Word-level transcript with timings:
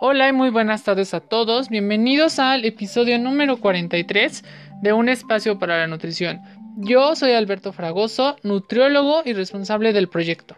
Hola 0.00 0.28
y 0.28 0.32
muy 0.32 0.50
buenas 0.50 0.82
tardes 0.82 1.14
a 1.14 1.20
todos. 1.20 1.68
Bienvenidos 1.68 2.40
al 2.40 2.64
episodio 2.64 3.16
número 3.18 3.58
43 3.58 4.44
de 4.82 4.92
Un 4.92 5.08
espacio 5.08 5.58
para 5.58 5.78
la 5.78 5.86
nutrición. 5.86 6.40
Yo 6.76 7.14
soy 7.14 7.32
Alberto 7.32 7.72
Fragoso, 7.72 8.36
nutriólogo 8.42 9.22
y 9.24 9.32
responsable 9.34 9.92
del 9.92 10.08
proyecto. 10.08 10.56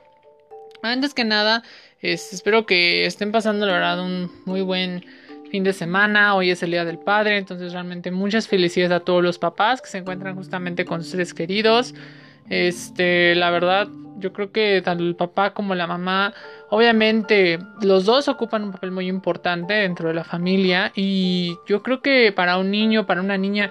Antes 0.82 1.12
que 1.12 1.24
nada, 1.24 1.62
espero 2.00 2.64
que 2.64 3.04
estén 3.04 3.30
pasando 3.30 3.66
la 3.66 3.74
verdad 3.74 4.00
un 4.00 4.32
muy 4.46 4.62
buen 4.62 5.04
fin 5.50 5.64
de 5.64 5.74
semana. 5.74 6.34
Hoy 6.34 6.50
es 6.50 6.62
el 6.62 6.70
Día 6.70 6.86
del 6.86 6.98
Padre, 6.98 7.36
entonces 7.36 7.72
realmente 7.72 8.10
muchas 8.10 8.48
felicidades 8.48 8.92
a 8.92 9.00
todos 9.00 9.22
los 9.22 9.38
papás 9.38 9.82
que 9.82 9.90
se 9.90 9.98
encuentran 9.98 10.34
justamente 10.34 10.86
con 10.86 11.02
sus 11.02 11.10
seres 11.10 11.34
queridos. 11.34 11.94
Este, 12.48 13.34
la 13.34 13.50
verdad, 13.50 13.88
yo 14.18 14.32
creo 14.32 14.52
que 14.52 14.80
tanto 14.82 15.04
el 15.04 15.16
papá 15.16 15.52
como 15.52 15.74
la 15.74 15.86
mamá, 15.86 16.32
obviamente 16.70 17.58
los 17.82 18.04
dos 18.04 18.28
ocupan 18.28 18.64
un 18.64 18.72
papel 18.72 18.90
muy 18.90 19.08
importante 19.08 19.74
dentro 19.74 20.08
de 20.08 20.14
la 20.14 20.24
familia 20.24 20.92
y 20.94 21.56
yo 21.66 21.82
creo 21.82 22.00
que 22.00 22.32
para 22.32 22.58
un 22.58 22.70
niño, 22.70 23.06
para 23.06 23.20
una 23.20 23.36
niña, 23.36 23.70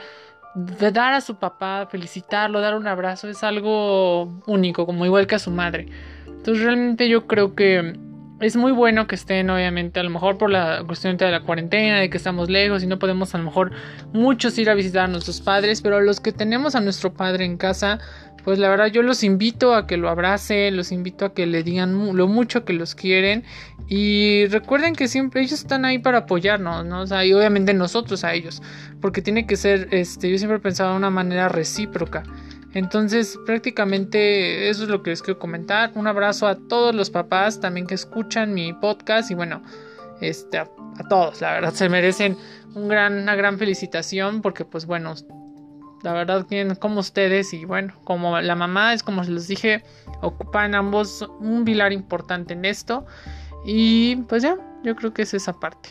dar 0.55 1.13
a 1.13 1.21
su 1.21 1.35
papá, 1.35 1.87
felicitarlo, 1.89 2.61
dar 2.61 2.75
un 2.75 2.87
abrazo 2.87 3.27
es 3.27 3.43
algo 3.43 4.41
único, 4.45 4.85
como 4.85 5.05
igual 5.05 5.27
que 5.27 5.35
a 5.35 5.39
su 5.39 5.51
madre. 5.51 5.87
Entonces 6.27 6.63
realmente 6.63 7.09
yo 7.09 7.27
creo 7.27 7.55
que 7.55 7.99
es 8.41 8.55
muy 8.55 8.71
bueno 8.71 9.07
que 9.07 9.15
estén, 9.15 9.49
obviamente, 9.49 9.99
a 9.99 10.03
lo 10.03 10.09
mejor 10.09 10.37
por 10.37 10.49
la 10.49 10.83
cuestión 10.85 11.15
de 11.15 11.31
la 11.31 11.41
cuarentena, 11.41 11.99
de 11.99 12.09
que 12.09 12.17
estamos 12.17 12.49
lejos 12.49 12.83
y 12.83 12.87
no 12.87 12.99
podemos 12.99 13.33
a 13.33 13.37
lo 13.37 13.45
mejor 13.45 13.71
muchos 14.13 14.57
ir 14.57 14.69
a 14.69 14.73
visitar 14.73 15.05
a 15.05 15.07
nuestros 15.07 15.41
padres, 15.41 15.81
pero 15.81 16.01
los 16.01 16.19
que 16.19 16.31
tenemos 16.31 16.75
a 16.75 16.81
nuestro 16.81 17.13
padre 17.13 17.45
en 17.45 17.57
casa, 17.57 17.99
pues 18.45 18.59
la 18.59 18.69
verdad 18.69 18.85
yo 18.85 19.01
los 19.01 19.23
invito 19.23 19.73
a 19.73 19.87
que 19.87 19.97
lo 19.97 20.07
abracen, 20.07 20.77
los 20.77 20.91
invito 20.91 21.25
a 21.25 21.33
que 21.33 21.47
le 21.47 21.63
digan 21.63 22.15
lo 22.15 22.27
mucho 22.27 22.63
que 22.63 22.73
los 22.73 22.93
quieren 22.93 23.43
y 23.87 24.45
recuerden 24.45 24.95
que 24.95 25.07
siempre 25.07 25.41
ellos 25.41 25.53
están 25.53 25.83
ahí 25.83 25.97
para 25.97 26.19
apoyarnos, 26.19 26.85
¿no? 26.85 27.01
O 27.01 27.07
sea, 27.07 27.25
y 27.25 27.33
obviamente 27.33 27.73
nosotros 27.73 28.23
a 28.23 28.35
ellos, 28.35 28.61
porque 29.01 29.23
tiene 29.23 29.47
que 29.47 29.57
ser, 29.57 29.87
este, 29.89 30.29
yo 30.29 30.37
siempre 30.37 30.57
he 30.57 30.61
pensado 30.61 30.91
de 30.91 30.97
una 30.97 31.09
manera 31.09 31.49
recíproca. 31.49 32.21
Entonces, 32.75 33.39
prácticamente 33.47 34.69
eso 34.69 34.83
es 34.83 34.89
lo 34.89 35.01
que 35.01 35.09
les 35.09 35.23
quiero 35.23 35.39
comentar. 35.39 35.91
Un 35.95 36.05
abrazo 36.05 36.47
a 36.47 36.55
todos 36.55 36.93
los 36.93 37.09
papás 37.09 37.59
también 37.59 37.87
que 37.87 37.95
escuchan 37.95 38.53
mi 38.53 38.73
podcast 38.73 39.31
y 39.31 39.33
bueno, 39.33 39.63
este, 40.21 40.59
a, 40.59 40.69
todos, 41.09 41.41
la 41.41 41.53
verdad, 41.53 41.73
se 41.73 41.89
merecen 41.89 42.37
un 42.75 42.87
gran, 42.89 43.13
una 43.13 43.35
gran 43.35 43.57
felicitación 43.57 44.41
porque 44.41 44.65
pues 44.65 44.85
bueno, 44.85 45.15
la 46.05 46.13
verdad 46.13 46.45
tienen 46.45 46.75
como 46.75 46.99
ustedes 46.99 47.51
y 47.53 47.65
bueno, 47.65 47.93
como 48.03 48.39
la 48.39 48.55
mamá 48.55 48.93
es 48.93 49.01
como 49.01 49.23
les 49.23 49.47
dije, 49.47 49.83
ocupan 50.21 50.75
ambos 50.75 51.27
un 51.39 51.65
pilar 51.65 51.91
importante 51.91 52.53
en 52.53 52.63
esto 52.63 53.05
y 53.65 54.17
pues 54.27 54.43
ya, 54.43 54.55
yo 54.83 54.95
creo 54.95 55.13
que 55.13 55.23
es 55.23 55.33
esa 55.33 55.59
parte. 55.59 55.89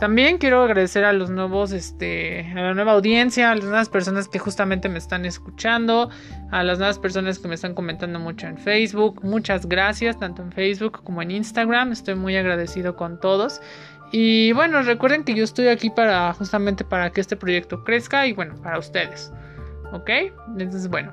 También 0.00 0.38
quiero 0.38 0.64
agradecer 0.64 1.04
a 1.04 1.12
los 1.12 1.30
nuevos, 1.30 1.70
este, 1.70 2.50
a 2.50 2.62
la 2.62 2.74
nueva 2.74 2.92
audiencia, 2.92 3.52
a 3.52 3.54
las 3.54 3.64
nuevas 3.64 3.88
personas 3.88 4.26
que 4.26 4.40
justamente 4.40 4.88
me 4.88 4.98
están 4.98 5.24
escuchando, 5.24 6.10
a 6.50 6.64
las 6.64 6.78
nuevas 6.78 6.98
personas 6.98 7.38
que 7.38 7.46
me 7.46 7.54
están 7.54 7.74
comentando 7.74 8.18
mucho 8.18 8.48
en 8.48 8.58
Facebook. 8.58 9.20
Muchas 9.22 9.66
gracias, 9.66 10.18
tanto 10.18 10.42
en 10.42 10.50
Facebook 10.50 11.00
como 11.04 11.22
en 11.22 11.30
Instagram. 11.30 11.92
Estoy 11.92 12.16
muy 12.16 12.36
agradecido 12.36 12.96
con 12.96 13.20
todos. 13.20 13.60
Y 14.16 14.52
bueno, 14.52 14.80
recuerden 14.82 15.24
que 15.24 15.34
yo 15.34 15.42
estoy 15.42 15.66
aquí 15.66 15.90
para 15.90 16.32
justamente 16.34 16.84
para 16.84 17.10
que 17.10 17.20
este 17.20 17.34
proyecto 17.34 17.82
crezca 17.82 18.28
y 18.28 18.32
bueno, 18.32 18.54
para 18.62 18.78
ustedes. 18.78 19.32
¿Ok? 19.90 20.08
Entonces, 20.56 20.86
bueno. 20.86 21.12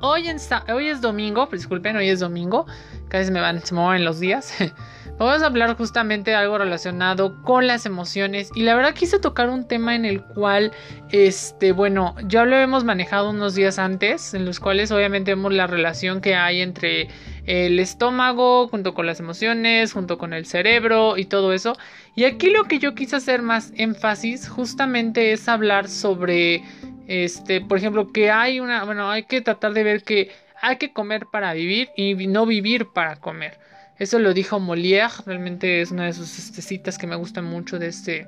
Hoy, 0.00 0.24
hoy 0.68 0.88
es 0.88 1.00
domingo, 1.00 1.48
disculpen, 1.52 1.96
hoy 1.96 2.08
es 2.08 2.18
domingo. 2.18 2.66
Casi 3.06 3.30
me 3.30 3.40
van, 3.40 3.64
se 3.64 3.72
me 3.72 3.82
van 3.82 4.04
los 4.04 4.18
días. 4.18 4.52
Vamos 5.18 5.42
a 5.42 5.46
hablar 5.46 5.76
justamente 5.76 6.32
de 6.32 6.36
algo 6.36 6.58
relacionado 6.58 7.40
con 7.42 7.66
las 7.68 7.86
emociones 7.86 8.50
y 8.54 8.62
la 8.62 8.74
verdad 8.76 8.94
quise 8.94 9.18
tocar 9.18 9.48
un 9.48 9.66
tema 9.66 9.96
en 9.96 10.04
el 10.04 10.22
cual, 10.22 10.72
este, 11.10 11.72
bueno, 11.72 12.14
ya 12.24 12.44
lo 12.44 12.56
hemos 12.56 12.84
manejado 12.84 13.30
unos 13.30 13.56
días 13.56 13.80
antes, 13.80 14.34
en 14.34 14.44
los 14.44 14.60
cuales 14.60 14.92
obviamente 14.92 15.32
vemos 15.32 15.52
la 15.52 15.66
relación 15.66 16.20
que 16.20 16.36
hay 16.36 16.60
entre 16.60 17.08
el 17.48 17.80
estómago 17.80 18.68
junto 18.68 18.92
con 18.92 19.06
las 19.06 19.20
emociones, 19.20 19.94
junto 19.94 20.18
con 20.18 20.34
el 20.34 20.44
cerebro 20.44 21.16
y 21.16 21.24
todo 21.24 21.54
eso. 21.54 21.78
Y 22.14 22.24
aquí 22.24 22.50
lo 22.50 22.64
que 22.64 22.78
yo 22.78 22.94
quise 22.94 23.16
hacer 23.16 23.40
más 23.40 23.72
énfasis 23.74 24.50
justamente 24.50 25.32
es 25.32 25.48
hablar 25.48 25.88
sobre, 25.88 26.62
este, 27.06 27.62
por 27.62 27.78
ejemplo, 27.78 28.12
que 28.12 28.30
hay 28.30 28.60
una, 28.60 28.84
bueno, 28.84 29.10
hay 29.10 29.22
que 29.22 29.40
tratar 29.40 29.72
de 29.72 29.82
ver 29.82 30.02
que 30.02 30.30
hay 30.60 30.76
que 30.76 30.92
comer 30.92 31.24
para 31.32 31.54
vivir 31.54 31.88
y 31.96 32.14
no 32.26 32.44
vivir 32.44 32.88
para 32.92 33.16
comer. 33.16 33.58
Eso 33.98 34.18
lo 34.18 34.34
dijo 34.34 34.60
Molière, 34.60 35.24
realmente 35.24 35.80
es 35.80 35.90
una 35.90 36.04
de 36.04 36.12
sus 36.12 36.38
este, 36.38 36.60
citas 36.60 36.98
que 36.98 37.06
me 37.06 37.16
gustan 37.16 37.46
mucho 37.46 37.78
de 37.78 37.88
este 37.88 38.26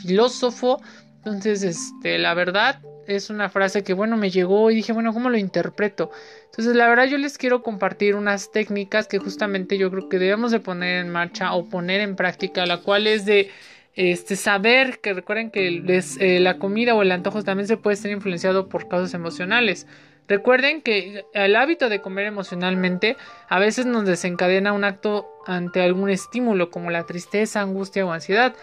filósofo. 0.00 0.80
Entonces, 1.16 1.64
este, 1.64 2.16
la 2.16 2.34
verdad 2.34 2.78
es 3.06 3.30
una 3.30 3.48
frase 3.48 3.82
que, 3.82 3.94
bueno, 3.94 4.16
me 4.16 4.30
llegó 4.30 4.70
y 4.70 4.74
dije, 4.74 4.92
bueno, 4.92 5.12
¿cómo 5.12 5.30
lo 5.30 5.38
interpreto? 5.38 6.10
Entonces, 6.46 6.74
la 6.76 6.88
verdad 6.88 7.04
yo 7.06 7.18
les 7.18 7.38
quiero 7.38 7.62
compartir 7.62 8.14
unas 8.14 8.50
técnicas 8.50 9.08
que 9.08 9.18
justamente 9.18 9.78
yo 9.78 9.90
creo 9.90 10.08
que 10.08 10.18
debemos 10.18 10.50
de 10.50 10.60
poner 10.60 11.04
en 11.04 11.10
marcha 11.10 11.52
o 11.54 11.64
poner 11.64 12.00
en 12.00 12.16
práctica, 12.16 12.66
la 12.66 12.78
cual 12.78 13.06
es 13.06 13.24
de 13.24 13.50
este 13.94 14.36
saber 14.36 15.00
que 15.00 15.12
recuerden 15.12 15.50
que 15.50 15.82
eh, 16.20 16.40
la 16.40 16.58
comida 16.58 16.94
o 16.94 17.02
el 17.02 17.12
antojo 17.12 17.42
también 17.42 17.68
se 17.68 17.76
puede 17.76 17.96
ser 17.96 18.10
influenciado 18.10 18.68
por 18.68 18.88
causas 18.88 19.14
emocionales. 19.14 19.86
Recuerden 20.28 20.82
que 20.82 21.24
el 21.34 21.56
hábito 21.56 21.88
de 21.88 22.00
comer 22.00 22.26
emocionalmente 22.26 23.16
a 23.48 23.58
veces 23.58 23.86
nos 23.86 24.06
desencadena 24.06 24.72
un 24.72 24.84
acto 24.84 25.28
ante 25.46 25.82
algún 25.82 26.10
estímulo 26.10 26.70
como 26.70 26.90
la 26.90 27.04
tristeza, 27.04 27.60
angustia 27.60 28.06
o 28.06 28.12
ansiedad. 28.12 28.54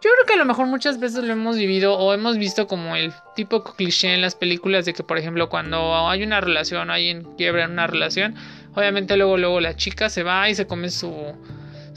Yo 0.00 0.10
creo 0.14 0.26
que 0.26 0.34
a 0.34 0.36
lo 0.36 0.44
mejor 0.44 0.66
muchas 0.68 1.00
veces 1.00 1.24
lo 1.24 1.32
hemos 1.32 1.56
vivido 1.56 1.94
o 1.98 2.14
hemos 2.14 2.38
visto 2.38 2.68
como 2.68 2.94
el 2.94 3.12
tipo 3.34 3.64
cliché 3.64 4.14
en 4.14 4.20
las 4.20 4.36
películas 4.36 4.84
de 4.84 4.94
que 4.94 5.02
por 5.02 5.18
ejemplo 5.18 5.48
cuando 5.48 6.08
hay 6.08 6.22
una 6.22 6.40
relación, 6.40 6.90
hay 6.90 7.08
en 7.08 7.24
quiebra 7.36 7.66
una 7.66 7.88
relación, 7.88 8.36
obviamente 8.74 9.16
luego 9.16 9.36
luego 9.36 9.60
la 9.60 9.74
chica 9.74 10.08
se 10.08 10.22
va 10.22 10.48
y 10.48 10.54
se 10.54 10.68
come 10.68 10.90
su 10.90 11.12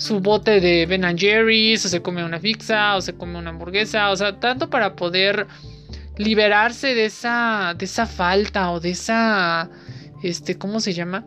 su 0.01 0.19
bote 0.19 0.59
de 0.59 0.88
Ben 0.88 1.16
Jerry's 1.16 1.85
o 1.85 1.89
se 1.89 2.01
come 2.01 2.23
una 2.25 2.39
pizza 2.39 2.95
o 2.95 3.01
se 3.01 3.13
come 3.13 3.38
una 3.38 3.51
hamburguesa, 3.51 4.09
o 4.09 4.16
sea, 4.16 4.39
tanto 4.39 4.68
para 4.68 4.95
poder 4.95 5.45
liberarse 6.18 6.95
de 6.95 7.06
esa, 7.06 7.75
de 7.78 7.85
esa 7.85 8.07
falta 8.07 8.72
o 8.72 8.79
de 8.79 8.91
esa, 8.91 9.69
este, 10.23 10.57
¿cómo 10.57 10.79
se 10.79 10.94
llama? 10.94 11.23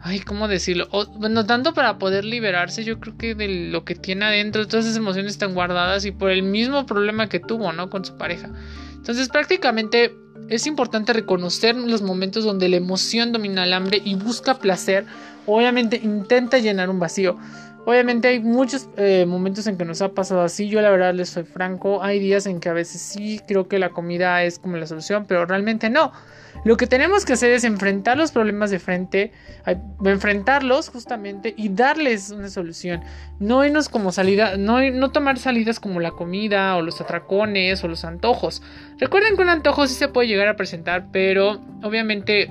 Ay, 0.00 0.20
¿cómo 0.20 0.46
decirlo? 0.46 0.86
bueno, 1.16 1.44
tanto 1.44 1.74
para 1.74 1.98
poder 1.98 2.24
liberarse, 2.24 2.84
yo 2.84 3.00
creo 3.00 3.16
que 3.16 3.34
de 3.34 3.48
lo 3.70 3.84
que 3.84 3.94
tiene 3.94 4.26
adentro, 4.26 4.66
todas 4.68 4.86
esas 4.86 4.96
emociones 4.96 5.32
están 5.32 5.54
guardadas 5.54 6.04
y 6.04 6.12
por 6.12 6.30
el 6.30 6.44
mismo 6.44 6.86
problema 6.86 7.28
que 7.28 7.40
tuvo, 7.40 7.72
¿no? 7.72 7.90
Con 7.90 8.04
su 8.04 8.16
pareja. 8.16 8.48
Entonces, 8.94 9.28
prácticamente 9.28 10.14
es 10.48 10.66
importante 10.66 11.12
reconocer 11.12 11.76
los 11.76 12.02
momentos 12.02 12.44
donde 12.44 12.68
la 12.68 12.76
emoción 12.76 13.32
domina 13.32 13.64
el 13.64 13.72
hambre 13.72 14.00
y 14.04 14.14
busca 14.14 14.58
placer. 14.58 15.04
Obviamente 15.46 16.00
intenta 16.02 16.58
llenar 16.58 16.90
un 16.90 16.98
vacío. 16.98 17.36
Obviamente 17.84 18.28
hay 18.28 18.40
muchos 18.40 18.88
eh, 18.96 19.24
momentos 19.26 19.66
en 19.66 19.78
que 19.78 19.84
nos 19.84 20.02
ha 20.02 20.10
pasado 20.10 20.42
así. 20.42 20.68
Yo 20.68 20.80
la 20.80 20.90
verdad 20.90 21.14
les 21.14 21.30
soy 21.30 21.44
franco. 21.44 22.02
Hay 22.02 22.18
días 22.18 22.46
en 22.46 22.60
que 22.60 22.68
a 22.68 22.74
veces 22.74 23.00
sí 23.00 23.40
creo 23.48 23.66
que 23.66 23.78
la 23.78 23.90
comida 23.90 24.42
es 24.44 24.58
como 24.58 24.76
la 24.76 24.86
solución, 24.86 25.24
pero 25.26 25.46
realmente 25.46 25.88
no. 25.90 26.12
Lo 26.64 26.76
que 26.76 26.86
tenemos 26.86 27.24
que 27.24 27.34
hacer 27.34 27.52
es 27.52 27.64
enfrentar 27.64 28.16
los 28.16 28.32
problemas 28.32 28.70
de 28.70 28.78
frente, 28.78 29.32
enfrentarlos 30.04 30.88
justamente 30.88 31.54
y 31.56 31.68
darles 31.68 32.30
una 32.30 32.48
solución. 32.48 33.02
No 33.38 33.64
irnos 33.64 33.88
como 33.88 34.12
salida, 34.12 34.56
no, 34.56 34.80
no 34.90 35.10
tomar 35.10 35.38
salidas 35.38 35.80
como 35.80 36.00
la 36.00 36.10
comida 36.10 36.76
o 36.76 36.82
los 36.82 37.00
atracones 37.00 37.82
o 37.84 37.88
los 37.88 38.04
antojos. 38.04 38.62
Recuerden 38.98 39.36
que 39.36 39.42
un 39.42 39.48
antojo 39.48 39.86
sí 39.86 39.94
se 39.94 40.08
puede 40.08 40.28
llegar 40.28 40.48
a 40.48 40.56
presentar, 40.56 41.06
pero 41.12 41.60
obviamente 41.82 42.50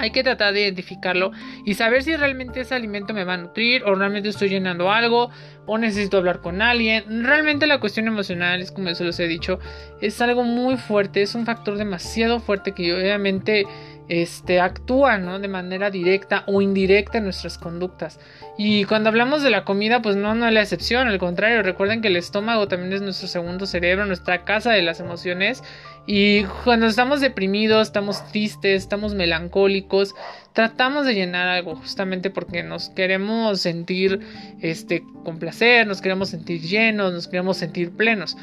hay 0.00 0.10
que 0.10 0.22
tratar 0.22 0.54
de 0.54 0.62
identificarlo 0.62 1.30
y 1.64 1.74
saber 1.74 2.02
si 2.02 2.16
realmente 2.16 2.60
ese 2.60 2.74
alimento 2.74 3.12
me 3.12 3.24
va 3.24 3.34
a 3.34 3.36
nutrir 3.36 3.84
o 3.84 3.94
realmente 3.94 4.30
estoy 4.30 4.48
llenando 4.48 4.90
algo 4.90 5.30
o 5.66 5.78
necesito 5.78 6.16
hablar 6.16 6.40
con 6.40 6.62
alguien. 6.62 7.04
Realmente 7.24 7.66
la 7.66 7.78
cuestión 7.80 8.08
emocional, 8.08 8.60
es 8.60 8.72
como 8.72 8.88
eso 8.88 9.04
los 9.04 9.20
he 9.20 9.28
dicho, 9.28 9.58
es 10.00 10.20
algo 10.22 10.42
muy 10.42 10.78
fuerte, 10.78 11.22
es 11.22 11.34
un 11.34 11.44
factor 11.44 11.76
demasiado 11.76 12.40
fuerte 12.40 12.72
que 12.72 12.94
obviamente 12.94 13.66
este, 14.10 14.58
actúa 14.58 15.18
¿no? 15.18 15.38
de 15.38 15.46
manera 15.46 15.88
directa 15.88 16.42
o 16.48 16.60
indirecta 16.60 17.18
en 17.18 17.24
nuestras 17.24 17.58
conductas. 17.58 18.18
Y 18.58 18.84
cuando 18.84 19.08
hablamos 19.08 19.44
de 19.44 19.50
la 19.50 19.64
comida, 19.64 20.02
pues 20.02 20.16
no, 20.16 20.34
no 20.34 20.48
es 20.48 20.52
la 20.52 20.62
excepción, 20.62 21.06
al 21.06 21.18
contrario, 21.20 21.62
recuerden 21.62 22.02
que 22.02 22.08
el 22.08 22.16
estómago 22.16 22.66
también 22.66 22.92
es 22.92 23.02
nuestro 23.02 23.28
segundo 23.28 23.66
cerebro, 23.66 24.06
nuestra 24.06 24.44
casa 24.44 24.72
de 24.72 24.82
las 24.82 24.98
emociones. 24.98 25.62
Y 26.06 26.42
cuando 26.64 26.86
estamos 26.86 27.20
deprimidos, 27.20 27.86
estamos 27.86 28.26
tristes, 28.32 28.82
estamos 28.82 29.14
melancólicos, 29.14 30.16
tratamos 30.54 31.06
de 31.06 31.14
llenar 31.14 31.46
algo 31.46 31.76
justamente 31.76 32.30
porque 32.30 32.64
nos 32.64 32.88
queremos 32.88 33.60
sentir 33.60 34.18
este, 34.60 35.04
con 35.22 35.38
placer, 35.38 35.86
nos 35.86 36.00
queremos 36.00 36.30
sentir 36.30 36.62
llenos, 36.62 37.12
nos 37.12 37.28
queremos 37.28 37.58
sentir 37.58 37.92
plenos. 37.92 38.36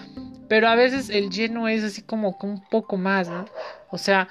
Pero 0.47 0.69
a 0.69 0.75
veces 0.75 1.09
el 1.09 1.29
lleno 1.29 1.67
es 1.67 1.83
así 1.83 2.03
como 2.03 2.37
un 2.41 2.63
poco 2.69 2.95
más, 2.95 3.27
¿no? 3.27 3.43
O 3.89 3.97
sea, 3.97 4.29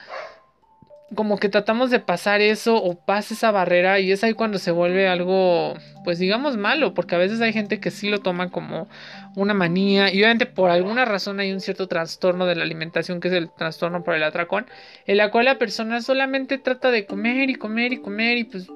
como 1.14 1.38
que 1.38 1.48
tratamos 1.48 1.90
de 1.90 2.00
pasar 2.00 2.40
eso 2.40 2.82
o 2.82 2.96
pasa 2.96 3.34
esa 3.34 3.52
barrera 3.52 4.00
y 4.00 4.10
es 4.10 4.24
ahí 4.24 4.34
cuando 4.34 4.58
se 4.58 4.72
vuelve 4.72 5.06
algo, 5.08 5.74
pues 6.04 6.18
digamos 6.18 6.56
malo, 6.56 6.94
porque 6.94 7.14
a 7.14 7.18
veces 7.18 7.40
hay 7.40 7.52
gente 7.52 7.78
que 7.78 7.92
sí 7.92 8.08
lo 8.08 8.18
toma 8.18 8.50
como 8.50 8.88
una 9.36 9.54
manía 9.54 10.12
y 10.12 10.18
obviamente 10.18 10.46
por 10.46 10.70
alguna 10.70 11.04
razón 11.04 11.38
hay 11.38 11.52
un 11.52 11.60
cierto 11.60 11.86
trastorno 11.86 12.46
de 12.46 12.56
la 12.56 12.64
alimentación 12.64 13.20
que 13.20 13.28
es 13.28 13.34
el 13.34 13.50
trastorno 13.50 14.02
por 14.02 14.14
el 14.14 14.24
atracón, 14.24 14.66
en 15.06 15.18
la 15.18 15.30
cual 15.30 15.44
la 15.44 15.58
persona 15.58 16.02
solamente 16.02 16.58
trata 16.58 16.90
de 16.90 17.06
comer 17.06 17.50
y 17.50 17.54
comer 17.54 17.92
y 17.92 17.98
comer 17.98 18.38
y 18.38 18.44
pues 18.44 18.66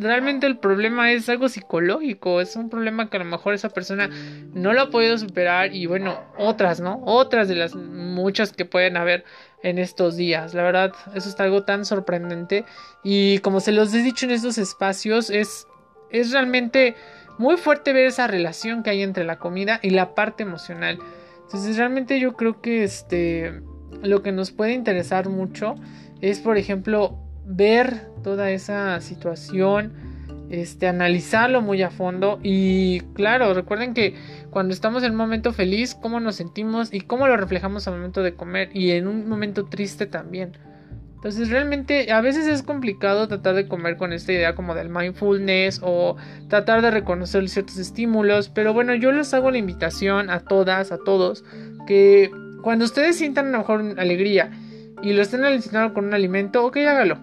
realmente 0.00 0.46
el 0.46 0.56
problema 0.56 1.12
es 1.12 1.28
algo 1.28 1.48
psicológico, 1.48 2.40
es 2.40 2.56
un 2.56 2.70
problema 2.70 3.10
que 3.10 3.18
a 3.18 3.20
lo 3.20 3.26
mejor 3.26 3.54
esa 3.54 3.68
persona 3.68 4.08
no 4.54 4.72
lo 4.72 4.80
ha 4.80 4.90
podido 4.90 5.18
superar 5.18 5.74
y 5.74 5.86
bueno, 5.86 6.18
otras, 6.38 6.80
¿no? 6.80 7.02
Otras 7.04 7.48
de 7.48 7.56
las 7.56 7.74
muchas 8.20 8.52
que 8.52 8.64
pueden 8.64 8.96
haber 8.96 9.24
en 9.62 9.78
estos 9.78 10.16
días. 10.16 10.54
La 10.54 10.62
verdad, 10.62 10.92
eso 11.14 11.28
es 11.28 11.40
algo 11.40 11.64
tan 11.64 11.84
sorprendente 11.84 12.64
y 13.02 13.38
como 13.38 13.60
se 13.60 13.72
los 13.72 13.92
he 13.94 14.02
dicho 14.02 14.26
en 14.26 14.32
estos 14.32 14.58
espacios, 14.58 15.30
es, 15.30 15.66
es 16.10 16.32
realmente 16.32 16.94
muy 17.38 17.56
fuerte 17.56 17.92
ver 17.92 18.06
esa 18.06 18.26
relación 18.26 18.82
que 18.82 18.90
hay 18.90 19.02
entre 19.02 19.24
la 19.24 19.38
comida 19.38 19.80
y 19.82 19.90
la 19.90 20.14
parte 20.14 20.42
emocional. 20.42 20.98
Entonces 21.44 21.76
realmente 21.76 22.20
yo 22.20 22.34
creo 22.34 22.60
que 22.60 22.84
este 22.84 23.60
lo 24.02 24.22
que 24.22 24.30
nos 24.32 24.52
puede 24.52 24.72
interesar 24.72 25.28
mucho 25.28 25.74
es 26.20 26.38
por 26.38 26.56
ejemplo 26.56 27.18
ver 27.44 28.08
toda 28.22 28.50
esa 28.50 29.00
situación, 29.00 29.92
este, 30.50 30.88
analizarlo 30.88 31.62
muy 31.62 31.82
a 31.82 31.90
fondo 31.90 32.40
y 32.42 33.00
claro, 33.14 33.54
recuerden 33.54 33.94
que 33.94 34.14
cuando 34.50 34.74
estamos 34.74 35.02
en 35.04 35.12
un 35.12 35.16
momento 35.16 35.52
feliz, 35.52 35.94
cómo 35.94 36.20
nos 36.20 36.36
sentimos 36.36 36.92
y 36.92 37.02
cómo 37.02 37.26
lo 37.28 37.36
reflejamos 37.36 37.86
al 37.86 37.94
momento 37.94 38.22
de 38.22 38.34
comer 38.34 38.70
y 38.74 38.90
en 38.90 39.06
un 39.06 39.28
momento 39.28 39.66
triste 39.66 40.06
también. 40.06 40.52
Entonces 41.14 41.50
realmente 41.50 42.10
a 42.12 42.20
veces 42.22 42.46
es 42.46 42.62
complicado 42.62 43.28
tratar 43.28 43.54
de 43.54 43.68
comer 43.68 43.96
con 43.96 44.12
esta 44.12 44.32
idea 44.32 44.54
como 44.54 44.74
del 44.74 44.88
mindfulness 44.88 45.80
o 45.84 46.16
tratar 46.48 46.80
de 46.80 46.90
reconocer 46.90 47.46
ciertos 47.48 47.76
estímulos, 47.76 48.48
pero 48.48 48.72
bueno, 48.72 48.94
yo 48.94 49.12
les 49.12 49.32
hago 49.34 49.50
la 49.50 49.58
invitación 49.58 50.30
a 50.30 50.40
todas, 50.40 50.92
a 50.92 50.98
todos, 50.98 51.44
que 51.86 52.30
cuando 52.62 52.86
ustedes 52.86 53.16
sientan 53.16 53.48
a 53.48 53.50
lo 53.52 53.58
mejor 53.58 54.00
alegría 54.00 54.50
y 55.02 55.12
lo 55.12 55.22
estén 55.22 55.44
alimentando 55.44 55.94
con 55.94 56.06
un 56.06 56.14
alimento, 56.14 56.64
ok, 56.64 56.78
hágalo, 56.78 57.18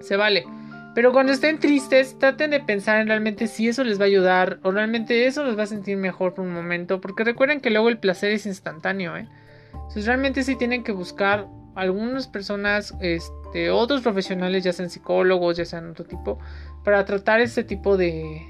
se 0.00 0.16
vale. 0.16 0.44
Pero 0.94 1.12
cuando 1.12 1.32
estén 1.32 1.58
tristes, 1.58 2.18
traten 2.18 2.50
de 2.50 2.60
pensar 2.60 3.00
en 3.00 3.08
realmente 3.08 3.46
si 3.46 3.68
eso 3.68 3.82
les 3.82 3.98
va 3.98 4.04
a 4.04 4.08
ayudar 4.08 4.58
o 4.62 4.70
realmente 4.72 5.26
eso 5.26 5.42
les 5.44 5.56
va 5.56 5.62
a 5.62 5.66
sentir 5.66 5.96
mejor 5.96 6.34
por 6.34 6.44
un 6.44 6.52
momento. 6.52 7.00
Porque 7.00 7.24
recuerden 7.24 7.60
que 7.60 7.70
luego 7.70 7.88
el 7.88 7.98
placer 7.98 8.32
es 8.32 8.44
instantáneo, 8.44 9.16
¿eh? 9.16 9.26
Entonces 9.72 10.06
realmente 10.06 10.42
sí 10.42 10.56
tienen 10.56 10.84
que 10.84 10.92
buscar 10.92 11.46
algunas 11.74 12.28
personas, 12.28 12.94
este, 13.00 13.70
otros 13.70 14.02
profesionales, 14.02 14.64
ya 14.64 14.72
sean 14.72 14.90
psicólogos, 14.90 15.56
ya 15.56 15.64
sean 15.64 15.90
otro 15.90 16.04
tipo, 16.04 16.38
para 16.84 17.04
tratar 17.06 17.40
este 17.40 17.64
tipo 17.64 17.96
de, 17.96 18.42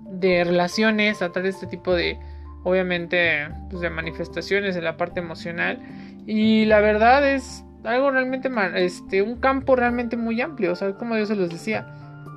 de 0.00 0.42
relaciones, 0.42 1.18
tratar 1.18 1.46
este 1.46 1.68
tipo 1.68 1.94
de, 1.94 2.18
obviamente, 2.64 3.48
pues 3.70 3.80
de 3.80 3.90
manifestaciones 3.90 4.74
en 4.74 4.84
la 4.84 4.96
parte 4.96 5.20
emocional. 5.20 5.78
Y 6.26 6.64
la 6.64 6.80
verdad 6.80 7.28
es 7.28 7.64
algo 7.84 8.10
realmente, 8.10 8.50
este, 8.76 9.22
un 9.22 9.36
campo 9.36 9.76
realmente 9.76 10.16
muy 10.16 10.40
amplio, 10.40 10.72
o 10.72 10.74
sea, 10.74 10.92
como 10.94 11.16
yo 11.16 11.26
se 11.26 11.36
los 11.36 11.50
decía, 11.50 11.86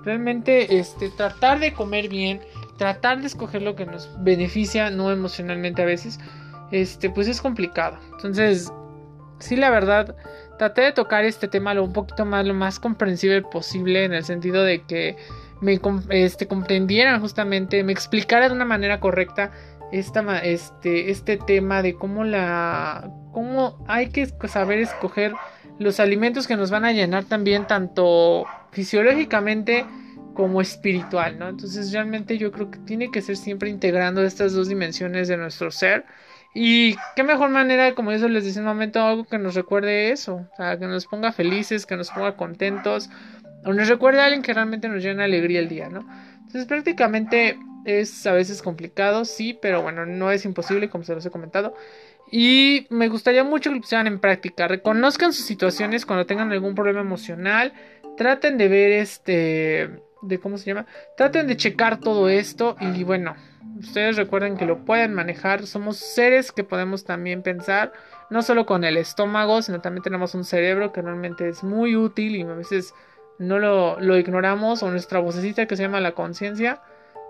realmente, 0.03 0.77
este, 0.77 1.09
tratar 1.09 1.59
de 1.59 1.73
comer 1.73 2.09
bien, 2.09 2.41
tratar 2.77 3.21
de 3.21 3.27
escoger 3.27 3.61
lo 3.61 3.75
que 3.75 3.85
nos 3.85 4.09
beneficia, 4.23 4.89
no 4.89 5.11
emocionalmente 5.11 5.81
a 5.81 5.85
veces, 5.85 6.19
este, 6.71 7.09
pues 7.09 7.27
es 7.27 7.41
complicado. 7.41 7.97
Entonces, 8.13 8.71
sí, 9.39 9.55
la 9.55 9.69
verdad, 9.69 10.15
traté 10.57 10.81
de 10.81 10.91
tocar 10.91 11.25
este 11.25 11.47
tema 11.47 11.73
lo 11.73 11.83
un 11.83 11.93
poquito 11.93 12.25
más, 12.25 12.45
lo 12.45 12.53
más 12.53 12.79
comprensible 12.79 13.41
posible, 13.41 14.05
en 14.05 14.13
el 14.13 14.23
sentido 14.23 14.63
de 14.63 14.83
que 14.83 15.15
me 15.61 15.79
este, 16.09 16.47
comprendieran 16.47 17.19
justamente, 17.21 17.83
me 17.83 17.91
explicara 17.91 18.47
de 18.47 18.55
una 18.55 18.65
manera 18.65 18.99
correcta 18.99 19.51
esta, 19.91 20.39
este, 20.39 21.11
este 21.11 21.37
tema 21.37 21.81
de 21.81 21.95
cómo 21.95 22.23
la 22.23 23.11
cómo 23.31 23.83
hay 23.87 24.09
que 24.09 24.25
saber 24.47 24.79
escoger 24.79 25.33
los 25.79 25.99
alimentos 25.99 26.47
que 26.47 26.57
nos 26.57 26.71
van 26.71 26.85
a 26.85 26.91
llenar 26.91 27.25
también 27.25 27.67
tanto 27.67 28.45
fisiológicamente 28.71 29.85
como 30.33 30.61
espiritual, 30.61 31.37
¿no? 31.37 31.49
Entonces 31.49 31.91
realmente 31.91 32.37
yo 32.37 32.51
creo 32.51 32.71
que 32.71 32.79
tiene 32.79 33.11
que 33.11 33.21
ser 33.21 33.37
siempre 33.37 33.69
integrando 33.69 34.23
estas 34.23 34.53
dos 34.53 34.67
dimensiones 34.67 35.27
de 35.27 35.37
nuestro 35.37 35.71
ser 35.71 36.05
y 36.53 36.95
qué 37.15 37.23
mejor 37.23 37.49
manera, 37.49 37.93
como 37.93 38.11
eso 38.11 38.27
les 38.27 38.43
decía 38.43 38.61
un 38.61 38.67
momento, 38.67 39.01
algo 39.01 39.25
que 39.25 39.37
nos 39.37 39.53
recuerde 39.53 40.11
eso, 40.11 40.47
o 40.51 40.55
sea, 40.57 40.79
que 40.79 40.87
nos 40.87 41.05
ponga 41.05 41.31
felices, 41.31 41.85
que 41.85 41.95
nos 41.95 42.09
ponga 42.09 42.35
contentos, 42.35 43.09
o 43.63 43.73
nos 43.73 43.87
recuerde 43.87 44.21
a 44.21 44.25
alguien 44.25 44.41
que 44.41 44.53
realmente 44.53 44.89
nos 44.89 45.03
llena 45.03 45.25
alegría 45.25 45.59
el 45.59 45.69
día, 45.69 45.89
¿no? 45.89 46.07
Entonces 46.37 46.65
prácticamente 46.65 47.59
es 47.87 48.27
a 48.27 48.33
veces 48.33 48.61
complicado, 48.61 49.23
sí, 49.23 49.57
pero 49.59 49.81
bueno, 49.81 50.05
no 50.05 50.29
es 50.29 50.43
imposible, 50.43 50.89
como 50.89 51.05
se 51.05 51.15
los 51.15 51.25
he 51.25 51.31
comentado. 51.31 51.73
Y 52.29 52.85
me 52.89 53.07
gustaría 53.07 53.45
mucho 53.45 53.69
que 53.69 53.77
lo 53.77 53.81
pusieran 53.81 54.07
en 54.07 54.19
práctica. 54.19 54.67
Reconozcan 54.67 55.31
sus 55.31 55.45
situaciones 55.45 56.05
cuando 56.05 56.25
tengan 56.25 56.51
algún 56.51 56.75
problema 56.75 56.99
emocional. 56.99 57.71
Traten 58.17 58.57
de 58.57 58.67
ver 58.67 58.91
este. 58.91 59.89
de 60.21 60.39
cómo 60.39 60.57
se 60.57 60.65
llama. 60.65 60.85
Traten 61.15 61.47
de 61.47 61.55
checar 61.55 62.01
todo 62.01 62.27
esto. 62.27 62.75
Y 62.81 63.05
bueno, 63.05 63.35
ustedes 63.79 64.17
recuerden 64.17 64.57
que 64.57 64.65
lo 64.65 64.83
pueden 64.83 65.13
manejar. 65.13 65.65
Somos 65.65 65.95
seres 65.95 66.51
que 66.51 66.65
podemos 66.65 67.05
también 67.05 67.41
pensar. 67.41 67.93
No 68.29 68.41
solo 68.41 68.65
con 68.65 68.83
el 68.83 68.97
estómago, 68.97 69.61
sino 69.61 69.79
también 69.79 70.03
tenemos 70.03 70.35
un 70.35 70.43
cerebro 70.43 70.91
que 70.91 71.01
realmente 71.01 71.47
es 71.47 71.63
muy 71.63 71.95
útil 71.95 72.35
y 72.35 72.41
a 72.41 72.47
veces 72.47 72.93
no 73.39 73.59
lo, 73.59 73.97
lo 74.01 74.17
ignoramos. 74.17 74.83
O 74.83 74.91
nuestra 74.91 75.19
vocecita 75.19 75.65
que 75.65 75.77
se 75.77 75.83
llama 75.83 76.01
la 76.01 76.11
conciencia 76.11 76.81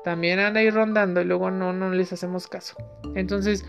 también 0.04 0.40
anda 0.40 0.60
ahí 0.60 0.70
rondando 0.70 1.22
y 1.22 1.26
luego 1.26 1.52
no, 1.52 1.74
no 1.74 1.90
les 1.92 2.14
hacemos 2.14 2.48
caso. 2.48 2.76
Entonces, 3.16 3.66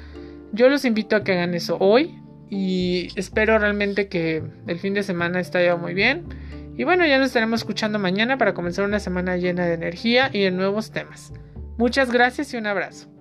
yo 0.52 0.68
los 0.68 0.84
invito 0.84 1.16
a 1.16 1.24
que 1.24 1.32
hagan 1.32 1.54
eso 1.54 1.76
hoy 1.80 2.18
y 2.50 3.08
espero 3.16 3.58
realmente 3.58 4.08
que 4.08 4.42
el 4.66 4.78
fin 4.78 4.94
de 4.94 5.02
semana 5.02 5.40
esté 5.40 5.74
muy 5.74 5.94
bien. 5.94 6.24
Y 6.76 6.84
bueno, 6.84 7.04
ya 7.04 7.18
nos 7.18 7.28
estaremos 7.28 7.60
escuchando 7.60 7.98
mañana 7.98 8.38
para 8.38 8.54
comenzar 8.54 8.84
una 8.84 9.00
semana 9.00 9.36
llena 9.36 9.66
de 9.66 9.74
energía 9.74 10.30
y 10.32 10.42
de 10.42 10.50
nuevos 10.52 10.92
temas. 10.92 11.32
Muchas 11.76 12.12
gracias 12.12 12.54
y 12.54 12.56
un 12.56 12.66
abrazo. 12.66 13.17